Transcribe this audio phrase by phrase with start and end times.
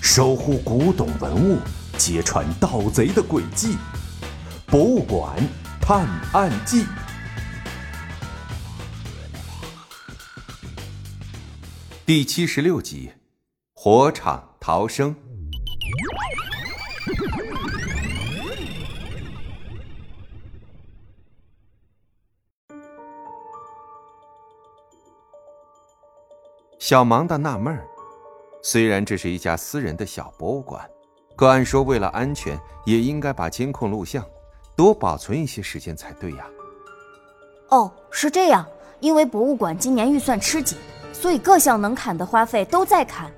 [0.00, 1.60] 守护古董文物，
[1.96, 3.74] 揭穿盗贼的诡计，
[4.66, 5.36] 《博物馆
[5.80, 6.82] 探案记》
[12.04, 13.12] 第七十六集：
[13.74, 15.14] 火场逃生。
[26.78, 27.84] 小芒的纳闷儿，
[28.62, 30.88] 虽然这是一家私人的小博物馆，
[31.34, 34.24] 可按说为了安全，也应该把监控录像
[34.76, 36.46] 多保存一些时间才对呀。
[37.70, 38.64] 哦，是这样，
[39.00, 40.78] 因为博物馆今年预算吃紧，
[41.12, 43.28] 所以各项能砍的花费都在砍。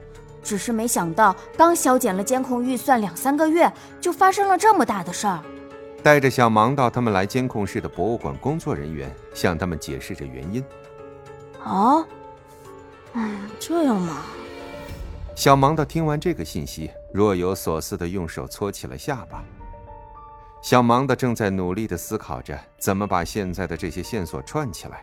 [0.42, 3.72] 只是没想到，刚削减了监控预算两三个月，
[4.02, 5.40] 就发生了这么大的事儿。
[6.02, 10.62] 带着小芒到他们来监控室的博物馆工作人员向他们解释着原因。
[11.62, 12.04] 啊？
[13.14, 14.22] 嗯，这样嘛？
[15.34, 19.42] 小芒的听完这个信息，若有所思的用手搓起了下巴。
[20.62, 25.02] 小芒的正在努力的思考着怎么把现在的这些线索串起来，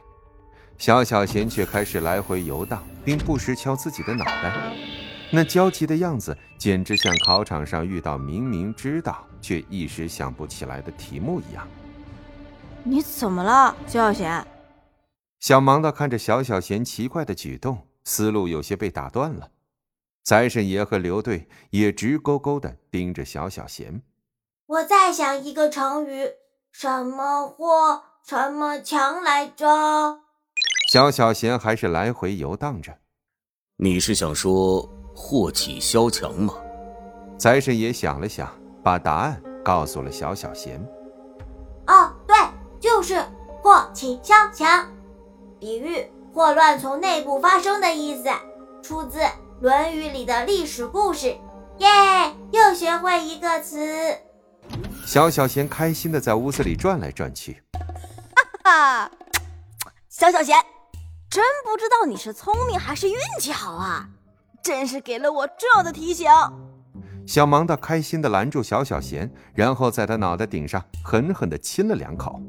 [0.78, 4.53] 小小贤却开始来回游荡，并不时敲自己的脑袋，
[5.31, 11.68] 那焦急的样子，简直像考场上遇到明明知道却一时想不起来的题目一样。
[12.84, 14.48] 你怎么了，小小贤？
[15.40, 17.87] 小芒的看着小小贤奇怪的举动。
[18.08, 19.52] 思路有些被打断了，
[20.23, 24.02] 财神爷和刘队也直勾勾的盯着小小贤。
[24.66, 26.30] 我再想一个成语，
[26.72, 30.22] 什么祸什么强来着？
[30.89, 32.97] 小小贤还是来回游荡着。
[33.75, 36.53] 你是想说祸起萧墙吗？
[37.38, 38.50] 财神爷想了想，
[38.81, 40.81] 把答案告诉了小小贤。
[41.88, 42.38] 哦，对，
[42.80, 43.22] 就是
[43.61, 44.89] 祸起萧墙，
[45.59, 46.09] 比喻。
[46.33, 48.30] 祸乱从内部发生的意思，
[48.81, 49.20] 出自
[49.59, 51.36] 《论语》里的历史故事。
[51.78, 51.88] 耶，
[52.52, 54.16] 又学会一个词。
[55.06, 57.63] 小小贤开心的在屋子里转来转去。
[58.63, 58.72] 哈
[59.06, 59.12] 哈，
[60.09, 60.56] 小小贤，
[61.29, 64.07] 真不知道你是聪明还是运气好啊！
[64.62, 66.28] 真是给了我重要的提醒。
[67.25, 72.41] 小芒的开心的拦住小小贤，然后在他脑袋顶上狠狠的亲了两口。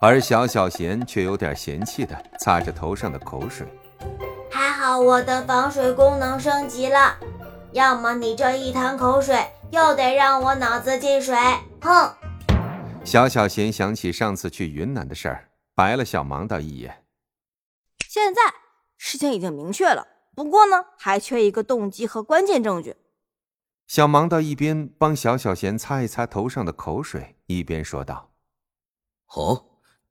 [0.00, 3.66] 而小小贤却有点嫌弃的擦着头上的口水。
[4.50, 7.16] 还好我的防水功能升级了，
[7.72, 9.36] 要么你这一滩口水
[9.70, 11.34] 又得让我脑子进水。
[11.80, 12.14] 哼！
[13.02, 17.04] 小小贤想起上次去云南的事儿，白了小盲道一眼。
[18.08, 18.42] 现在
[18.96, 22.96] 事情已经明确了，不过呢，还缺一个动机和关键证据。
[23.86, 28.30] 小盲道一边帮小小贤擦一擦头上的口水，一边说道
[29.34, 29.66] ：“哦。”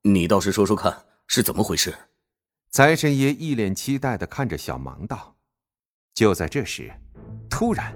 [0.06, 0.94] 你倒是说说看
[1.28, 1.96] 是怎么回事？
[2.72, 5.36] 财神爷一脸期待的看着小芒道。
[6.14, 6.91] 就在这时，
[7.50, 7.94] 突然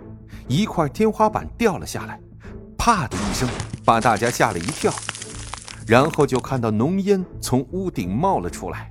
[0.47, 2.17] 一块天花板掉了下来，
[2.77, 3.49] 啪的一声，
[3.83, 4.93] 把大家吓了一跳。
[5.85, 8.89] 然后就看到浓烟从屋顶冒了出来。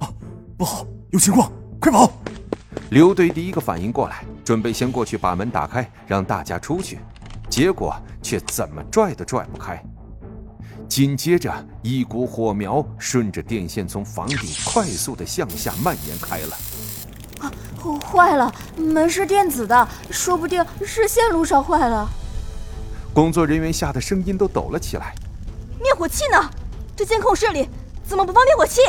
[0.00, 0.10] 啊，
[0.58, 2.12] 不好，有情况，快跑！
[2.90, 6.98] 刘队第一个反应过来，准备先过去把门打开，让大家出去，
[7.48, 9.80] 结果却怎么拽都拽不开。
[10.88, 11.52] 紧接着，
[11.82, 16.56] 一股火苗顺着电线从房顶快速的向下蔓延开了。
[17.40, 17.50] 啊，
[18.00, 18.52] 坏了！
[18.76, 22.08] 门是电子的，说不定是线路烧坏了。
[23.12, 25.14] 工作人员吓得声音都抖了起来。
[25.80, 26.50] 灭火器呢？
[26.96, 27.68] 这监控室里
[28.04, 28.80] 怎么不放灭火器？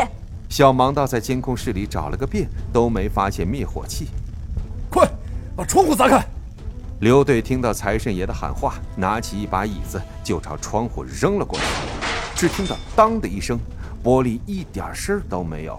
[0.48, 4.10] 小盲道在监控室里找了个遍，都没发现灭火器。
[4.90, 5.10] 快，
[5.56, 6.26] 把窗户砸开！
[7.02, 11.66] 刘队听到财神爷的喊话，拿起一把椅子就朝窗户扔了过去。
[12.34, 13.60] 只听到“当”的一声，
[14.02, 15.78] 玻璃一点声都没有。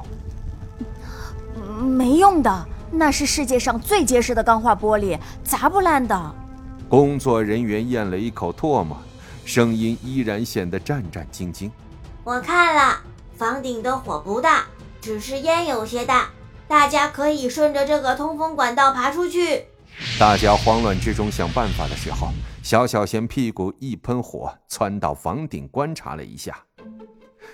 [1.81, 6.35] 没用的，那是世界上最结实的钢化玻璃，砸不烂的。
[6.87, 8.97] 工作人员咽了一口唾沫，
[9.47, 11.71] 声音依然显得战战兢兢。
[12.25, 13.01] 我看了，
[13.39, 14.67] 房顶的火不大，
[15.01, 16.29] 只是烟有些大，
[16.69, 19.65] 大家可以顺着这个通风管道爬出去。
[20.19, 22.29] 大家慌乱之中想办法的时候，
[22.63, 26.57] 小小贤屁股一喷火，窜到房顶观察了一下。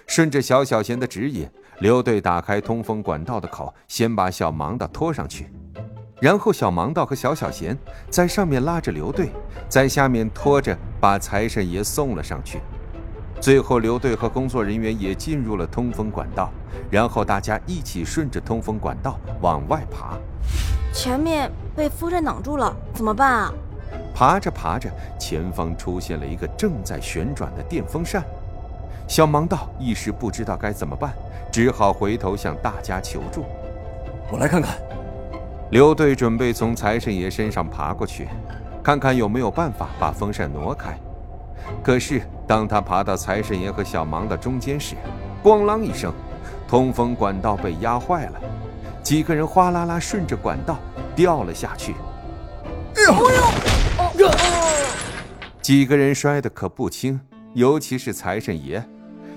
[0.06, 1.48] 顺着小小贤的指引，
[1.80, 5.52] 刘队打开通风管道的口，先把小盲道拖上去，
[6.20, 7.76] 然后小盲道和小小贤
[8.10, 9.30] 在上面拉着刘队，
[9.68, 12.60] 在下面拖着把财神爷送了上去。
[13.42, 16.48] 最后，刘队和工作人员也进入了通风管道，
[16.88, 20.16] 然后大家一起顺着通风管道往外爬。
[20.94, 23.52] 前面被风扇挡住了，怎么办啊？
[24.14, 28.22] 爬着爬着，前方出现了一个正在旋转的电风扇。
[29.08, 31.12] 小盲道一时不知道该怎么办，
[31.50, 33.44] 只好回头向大家求助。
[34.30, 34.76] 我来看看。
[35.72, 38.28] 刘队准备从财神爷身上爬过去，
[38.84, 40.96] 看看有没有办法把风扇挪开。
[41.80, 44.96] 可是，当他爬到财神爷和小芒的中间时，
[45.42, 46.12] 咣啷一声，
[46.68, 48.40] 通风管道被压坏了，
[49.02, 50.78] 几个人哗啦啦顺着管道
[51.16, 51.94] 掉了下去。
[52.94, 54.30] 哎呦！
[55.60, 57.20] 几个人摔得可不轻，
[57.54, 58.84] 尤其是财神爷，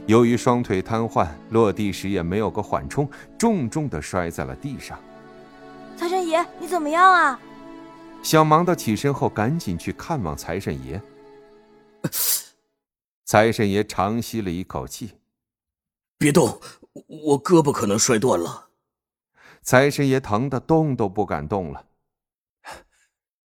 [0.05, 4.97] 由于双腿瘫痪，落地时也没有个缓冲，重重的摔在了地上。
[5.97, 7.39] 财神爷，你怎么样啊？
[8.21, 11.01] 小芒的起身后，赶紧去看望财神爷。
[13.35, 15.11] 财神爷长吸了一口气，
[16.17, 16.57] 别动，
[17.25, 18.69] 我胳膊可能摔断了。
[19.61, 21.85] 财神爷疼得动都不敢动了。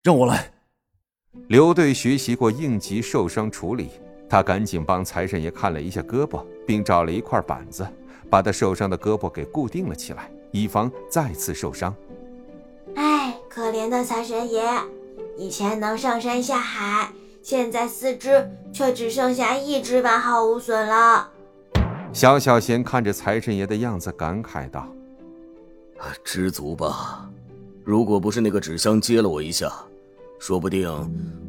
[0.03, 0.51] 让我来。
[1.49, 3.91] 刘队学习过应急受伤处理，
[4.31, 7.87] 他赶紧帮财神爷看了一下胳膊，并找了一块板子，
[8.31, 11.95] 把他受伤的胳膊给固定了起来，以防再次受伤。
[12.95, 14.65] 哎，可怜的财神爷，
[15.37, 17.13] 以前能上山下海。
[17.49, 21.31] 现在四肢却只剩下一只完好无损了。
[22.13, 24.85] 小小贤看着财神爷的样子，感慨道
[26.25, 27.31] ：“知足吧，
[27.85, 29.73] 如果不是那个纸箱接了我一下，
[30.41, 30.91] 说不定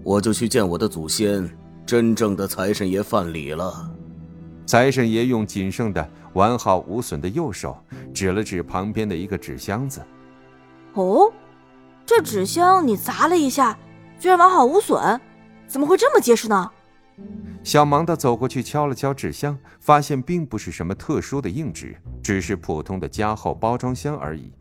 [0.03, 1.49] 我就去见我的祖先，
[1.83, 3.89] 真正的财神爷范蠡了。”
[4.67, 7.75] 财神爷用仅剩的完好无损的右手
[8.13, 9.99] 指了指旁边的一个纸箱子
[10.93, 11.33] ：“哦，
[12.05, 13.75] 这纸箱你砸了一下，
[14.19, 15.19] 居然完好无损。”
[15.67, 16.71] 怎么会这么结实呢？
[17.63, 24.53] 小芒的走过去敲了敲纸箱，发现并不是什么特殊的硬纸，只是普通的加厚包装箱而已。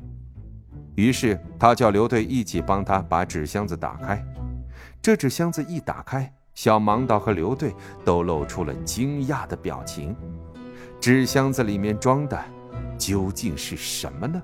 [0.94, 4.25] 于是他叫刘队一起帮他把纸箱子打开。
[5.03, 7.75] 这纸箱子一打开，小盲道和刘队
[8.05, 10.17] 都露出了惊讶的表情。
[10.99, 12.43] 纸箱子里面装的
[12.99, 14.43] 究竟是什么呢？